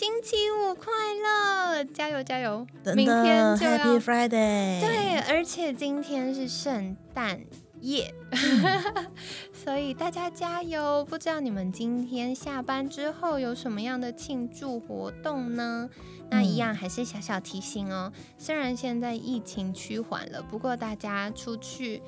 [0.00, 0.90] 星期五快
[1.22, 2.66] 乐，加油加油！
[2.96, 7.38] 明天就要 Happy Friday，对，而且今天是圣诞
[7.82, 8.14] 夜，
[9.52, 11.04] 所以大家加油！
[11.04, 15.90] 不知道你们今天下班之后有什么样的庆祝活动呢？
[16.30, 22.02] 那一样还是小小提醒哦，虽然现在疫情趋缓了，不过大家出去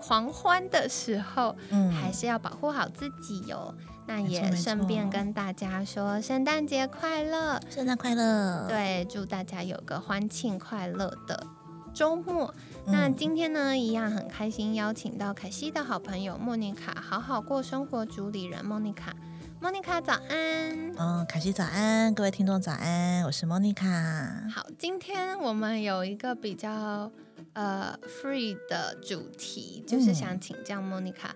[0.00, 3.72] 狂欢的时候，嗯还是要保护好自己哟、
[4.12, 11.46] 那也顺便跟大家说圣诞节快乐，圣诞快乐。，对，祝大家有个欢庆快乐的
[11.94, 12.54] 周末。
[12.84, 19.16] 那嗯今天呢，一样很开心邀请到凯西的好朋友莫妮卡，好好过生活主理人莫妮卡。
[19.58, 20.92] 莫妮卡早安。
[20.98, 24.50] 嗯，凯西早安，各位听众早安，我是 Monica。
[24.50, 27.10] 好，今天我们有一个比较
[27.54, 31.34] 呃 free 的主题，就是嗯想请教莫妮卡。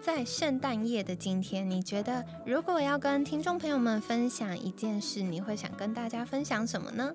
[0.00, 7.14] 在圣诞夜的今天，你觉得如果要跟听众朋友们分享一件事，你会想跟大家分享什么呢？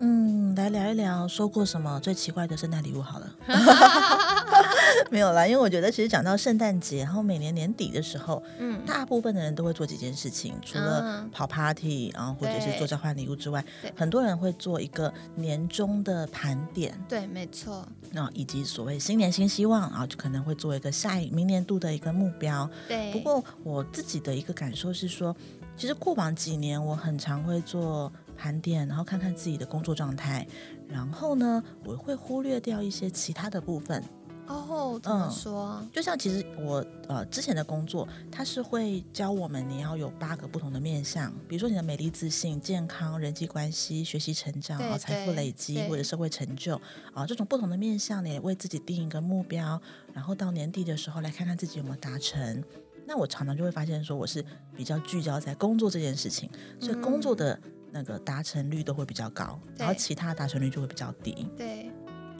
[0.00, 3.30] 嗯，来聊一聊收过什么最奇怪的圣诞礼物好了。
[5.10, 13.64] 没有啦，因为我觉得其实讲到圣诞节，然后每年年底的时候，嗯，大部分的人都会做几件事情，除了嗯跑 party，然后或者是做交换礼物之外，
[13.96, 16.98] 很多人会做一个年终的盘点。
[17.08, 22.68] 对，没错，那以及所谓新年新希望啊，就可能会做一个下一明年度的一个目标。
[22.88, 23.12] 对。
[23.12, 25.34] 不过我自己的一个感受是说，
[25.76, 30.46] 其实过往几年我很常会做盘点，然后看看自己的工作状态，
[30.88, 34.02] 然后呢，我会忽略掉一些其他的部分。
[34.46, 35.88] 哦，怎么嗯说？
[35.90, 46.78] 就像其实我呃之前的工作，它是会教我们你要有八个不同的面向，比如说你的美丽自信、健康、人际关系、学习成长对啊、财富累积或者社会成就
[47.14, 49.80] 啊这种不同的面向，你为自己定一个目标，
[50.12, 52.62] 然后到年底的时候来看看自己有没有达成。
[53.06, 54.44] 那我常常就会发现说，我是
[54.74, 57.58] 比较聚焦在工作这件事情，所以工作的
[57.94, 61.46] 那个达成率都会比较高，然后其他达成率就会比较低。
[61.56, 61.88] 对，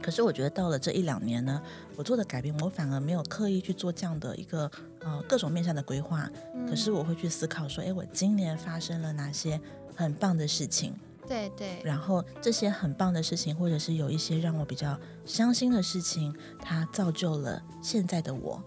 [0.02, 1.62] 可是我觉得到了这一两年呢，
[1.94, 6.28] 我做的改变，我反而没有刻意去做这样的一个呃各种面向的规划。
[6.56, 9.60] 嗯可是我会去思考说，哎，我今年发生了哪些
[9.94, 10.92] 很棒的事情？
[11.28, 18.60] 对对，然后这些很棒的事情，或者是有一些让我比较伤心的事情，它造就了现在的我。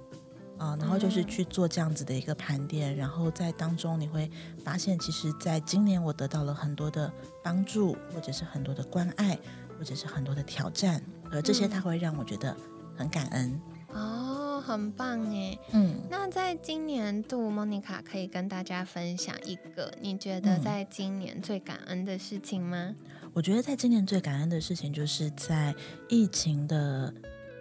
[0.57, 4.29] 啊、然后就是嗯去做这样子的一个盘点，然后在当中你会
[4.63, 7.12] 发现，其实在今年我得到了很多的
[7.44, 9.38] 帮助，或者是很多的关爱，
[9.78, 11.01] 或者是很多的挑战，
[11.31, 12.56] 而这些嗯它会让我觉得
[12.96, 13.62] 很感恩。
[13.94, 15.57] 哦，很棒哎。
[15.72, 22.94] 嗯，那在今年度，莫妮卡可以跟大家分享一个你觉得嗯在今年最感恩的事情吗？
[23.34, 25.73] 我觉得在今年最感恩的事情，就是在
[26.09, 27.13] 疫情的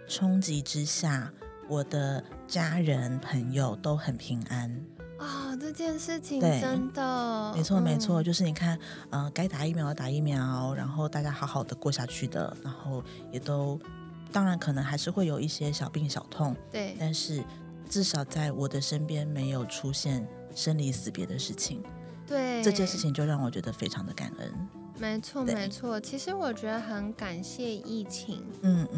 [0.07, 1.31] 冲击之下，
[1.67, 4.85] 我的家人朋友都很平安。
[5.19, 8.23] 哦，这件事情真的，没错，没错，嗯。
[8.23, 8.77] 就是你看，
[9.09, 13.79] 呃，该打疫苗的打疫苗，然后大家好好的过下去的，然后也都，
[14.31, 16.95] 当然可能还是会有一些小病小痛，对。
[16.99, 17.43] 但是
[17.89, 21.81] 至少在我的身边没有出现生离死别的事情，
[22.27, 24.67] 对，这件事情就让我觉得非常的感恩。
[24.99, 25.99] 没错没错。
[25.99, 28.43] 其实我觉得很感谢疫情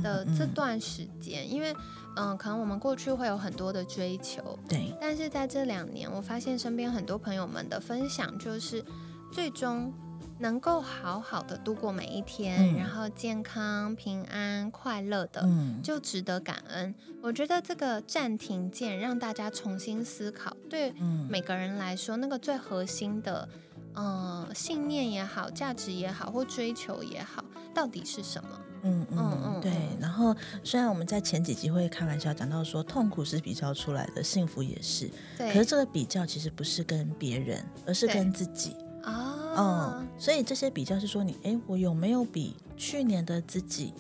[0.02, 0.38] 的嗯。
[0.38, 1.76] 这段时间，因为
[2.16, 8.84] 嗯、可能我们过去会有很多的追求，对，但是在这两年，我发现身边很多朋友们的分享，就是
[9.32, 9.94] 最终
[10.38, 12.76] 能够好好的度过每一天，嗯。
[12.76, 16.94] 然后健康、平安、快乐的，嗯，就值得感恩。
[17.22, 21.26] 我觉得这个暂停键让大家重新思考，对嗯。
[21.30, 23.48] 每个人来说，那个最核心的，
[23.94, 27.44] 呃，信念也好，价值也好，或追求也好，
[27.74, 28.50] 到底是什么？
[28.84, 29.98] 嗯嗯嗯，对嗯嗯。
[30.00, 30.34] 然后
[30.64, 35.10] 虽然我们在前几集会开玩笑讲到说，痛苦是比较出来的，幸福也是。
[35.38, 38.76] 对，可是这个比较其实不是跟别人，而是跟自己。
[39.04, 43.94] 啊，嗯，所以这些比较是说你，哎，我有没有比去年的自己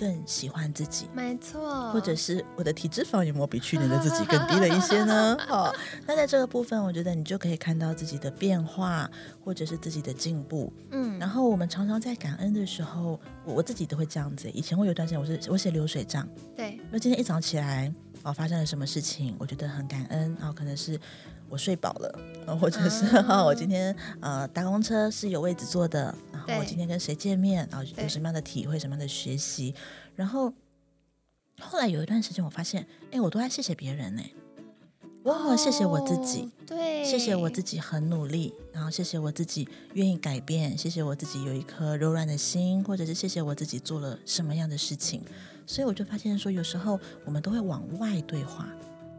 [0.00, 1.10] 更喜欢自己？
[1.12, 5.36] 没错，或者是我的体脂肪有没有比去年的自己更低了一些呢？
[5.50, 5.70] 哦，
[6.06, 9.10] 那在这个部分，我觉得你就可以看到自己的变化，
[9.44, 10.72] 或者是自己的进步。
[10.92, 14.48] 嗯，然后我们常常在感恩的时候，我我自己都会这样子。
[14.52, 16.26] 以前我有段时间我是我写流水账，
[16.56, 20.98] 对，那今天一早起来，哦发生了什么事情，我觉得很感恩，然后可能是
[21.48, 29.74] 我睡饱了，呃或者是哈、啊 我今天呃搭公车是有位置坐的，然后我今天跟谁见面，然后有什么样的体会，什么样的学习，
[30.16, 30.52] 然后
[31.60, 34.39] 后来有一段时间我发现，哎，我都在谢谢别人呢，我
[35.24, 36.42] 有没有谢谢我自己？
[36.42, 45.22] 哦对，谢谢我自己很努力，然后谢谢我自己愿意改变，谢谢我自己有一颗柔软的心，或者是谢谢我自己做了什么样的事情。
[45.66, 48.66] 所以我就发现说，有时候我们都会往外对话。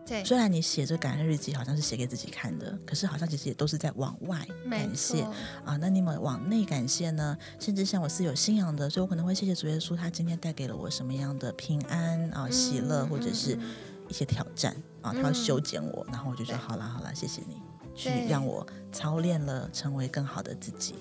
[0.04, 5.22] 对，虽然你写这感恩日记好像是写给自己看的，可是好像其实也都是在往外感谢，
[5.64, 5.78] 啊。
[5.80, 7.38] 那你们往内感谢呢？
[7.60, 13.62] 甚至像我是有信仰的，所以我可能会谢谢主耶稣，他今天带给了我什么样的平安啊、喜乐，嗯或者是嗯
[14.12, 15.34] 一些挑战啊，他要嗯。
[15.34, 17.56] 修剪我，然后我就说好啦好啦，谢谢你，
[17.96, 20.96] 去让我操练了，成为更好的自己。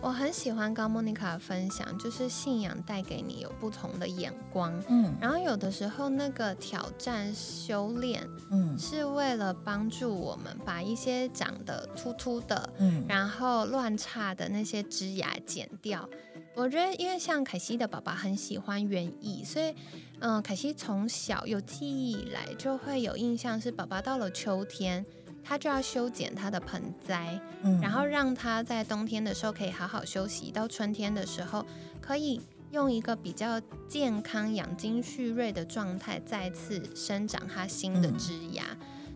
[0.00, 5.14] 我很喜欢刚莫妮卡的分享，就是信仰带给你有不同的眼光，嗯。
[5.20, 8.76] 然后有的时候那个挑战修炼嗯。
[8.76, 13.04] 是为了帮助我们把一些长得秃秃的，嗯。
[13.08, 16.06] 然后乱差的那些枝芽剪掉。
[16.54, 19.74] 我觉得，因为像凯西的爸爸很喜欢园艺，所以，
[20.20, 25.04] 嗯、凯西从小有记忆以来就会有印象，是宝宝到了秋天，
[25.44, 31.64] 他就要修剪他的盆栽，嗯然后让他在冬天的时候可以好好休息，到春天的时候
[32.00, 32.40] 可以
[32.72, 38.64] 用一个比较健康、养精蓄锐的状态再次生长他新的嗯枝芽。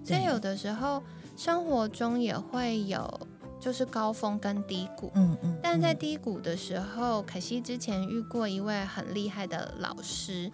[0.05, 1.03] 所以有的时候
[1.37, 3.21] 生活中也会有
[3.61, 5.11] 就是高峰跟低谷。
[5.15, 10.51] 嗯嗯，但在嗯低谷的时候，可惜之前遇过一位很厉害的老师，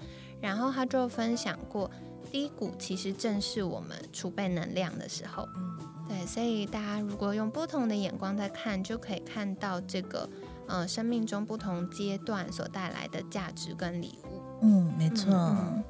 [0.47, 1.91] 然后他就分享过，
[2.31, 5.49] 低谷其实正是我们储备能量的时候。
[5.57, 5.77] 嗯
[6.09, 10.31] 对，所以大家如果用不同的眼光在看，就可以看到这个
[10.69, 14.41] 呃生命中不同阶段所带来的价值跟礼物。
[14.63, 15.83] 嗯，没错，嗯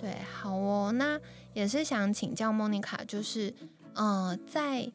[0.00, 1.20] 对，好哦，那
[1.54, 3.54] 也是想请教莫妮卡，就是
[3.94, 4.90] 呃在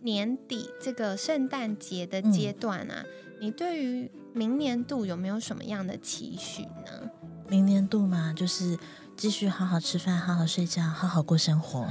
[0.00, 3.04] 年底这个圣诞节的阶段啊，
[3.40, 7.08] 你对于明年度有没有什么样的期许呢？
[7.48, 8.78] 明年度嘛，就是
[9.16, 11.88] 继续好好吃饭，好好睡觉，好好过生活。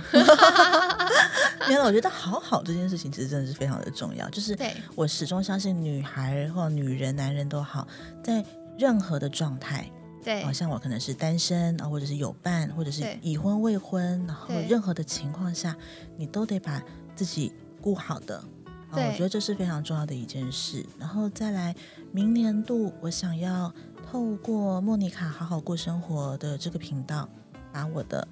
[1.67, 4.29] 没有，我觉得好好这件事情其实真的是非常的重要。
[4.29, 4.57] 就是，
[4.95, 7.87] 我始终相信，女孩或女人、男人都好，
[8.23, 8.45] 在
[8.77, 9.91] 任何的状态，
[10.23, 15.75] 对好、，像我可能是单身啊，或者是有伴，或者是已婚未婚，然后任何的情况下，
[16.15, 16.81] 你都得把
[17.15, 17.51] 自己
[17.81, 18.41] 顾好的。
[18.89, 20.85] 啊，我觉得这是非常重要的一件事。
[20.97, 21.75] 然后再来，
[22.11, 23.73] 明年度我想要
[24.09, 27.27] 透过莫妮卡好好过生活的这个频道，
[27.71, 28.27] 把我的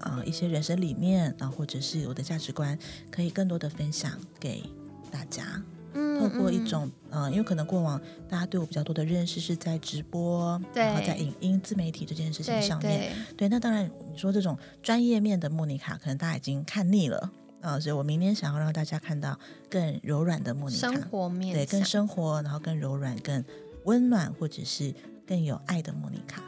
[0.00, 2.78] 呃一些人生理念啊，或者是我的价值观，
[3.10, 4.62] 可以更多的分享给
[5.10, 5.62] 大家。
[5.94, 13.12] 嗯透过一嗯种呃，因为可能过往大家对我比较多的认识是在直播，然后对在影音自媒体这件事情上面。
[13.36, 17.30] 对对，那当然你说这种专业面的莫妮卡，可能大家已经看腻了
[17.62, 19.38] 啊、所以我明年想要让大家看到
[19.70, 23.44] 更柔软的莫妮卡生，活面对，更生活，然后更柔软、更
[23.84, 24.92] 温暖，或者是
[25.26, 26.42] 更有爱的莫妮卡。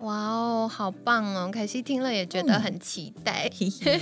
[0.00, 1.50] 哇哦，好棒哦！
[1.52, 3.48] 凯西听了也觉得嗯很期待。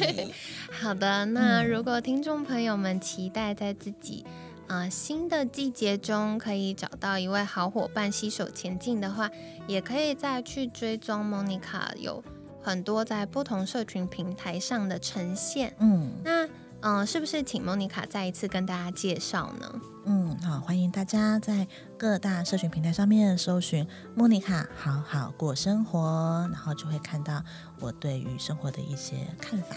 [0.81, 4.25] 好的，那嗯如果听众朋友们期待在自己
[4.67, 9.31] 啊、呃新的季节中可以找到一位好伙伴携手前进的话，
[9.67, 12.25] 也可以再去追踪 Monica 有
[12.63, 15.75] 很多在不同社群平台上的呈现。
[15.79, 16.47] 嗯那
[16.83, 19.81] 嗯、呃是不是请 Monica 再一次跟大家介绍呢？
[20.07, 21.69] 嗯，好，欢迎大家在
[21.99, 27.43] 各大社群平台上面搜寻莫妮卡好好过生活，然后就会看到
[27.81, 29.77] 我对于生活的一些看法。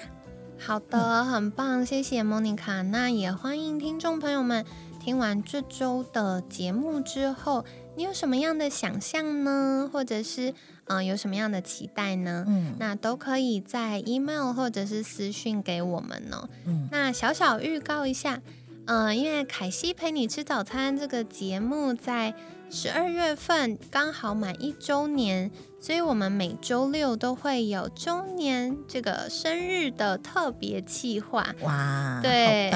[0.58, 2.84] 好的，很棒，谢谢 Monica。
[2.84, 4.66] 那也欢迎听众朋友们
[4.98, 9.90] 听完这周的节目之后，你有什么样的想象呢？
[9.92, 10.50] 或者是
[10.86, 12.44] 嗯、呃有什么样的期待呢？
[12.48, 16.50] 嗯那都可以在 email 或者是私讯给我们哦。
[16.66, 18.42] 嗯那小小预告一下，
[18.86, 22.34] 嗯、因为凯西陪你吃早餐这个节目在
[22.76, 31.46] 十二月份刚好满一周年，所以我们每周六都会有周年这个生日的特别企划。
[31.62, 32.72] 哇，对，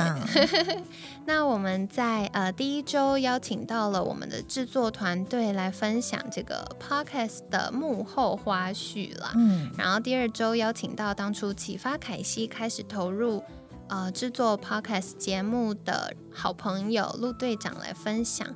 [1.26, 9.32] 那我们在呃第一周邀请到了我们的制作团队来分享这个 podcast 的幕后花絮了。
[9.36, 13.44] 嗯然后第二周邀请到当初启发凯西开始投入
[13.90, 18.48] 呃制作 podcast 节目的好朋友陆队长来分享。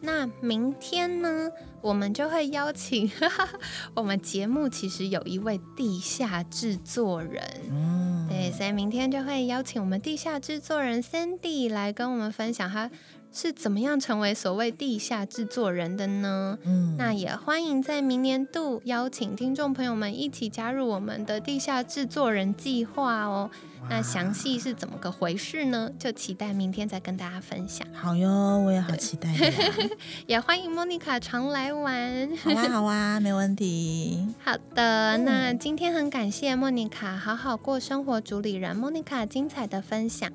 [0.00, 1.50] 那明天呢，
[1.80, 3.10] 我们就会邀请
[3.94, 12.90] 我们节目其实有一位地下制作人，嗯，对，所以明天就会邀请我们地下制作人 Sandy 来跟我们分享他
[13.32, 16.58] 是怎么样成为所谓地下制作人的呢？
[16.64, 23.50] 嗯，那也欢迎在明年度邀请听众朋友们一起加入我们的地下制作人计划哦。
[23.88, 25.90] 那详细是怎么个回事呢？
[25.98, 27.86] 就期待明天再跟大家分享。
[27.94, 28.28] 好哟，
[28.60, 29.28] 我也好期待。
[30.26, 32.28] 也欢迎莫妮卡常来玩。
[32.36, 34.26] 好啊，好啊， 没问题。
[34.42, 40.30] 好的，那今天很感谢莫妮卡好好过生活主理人莫妮卡精彩的分享。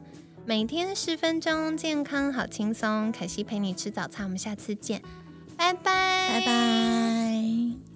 [0.45, 3.11] 每天十分钟，健康好轻松。
[3.13, 5.01] 凯西陪你吃早餐，我们下次见，
[5.55, 7.92] 拜拜，拜拜。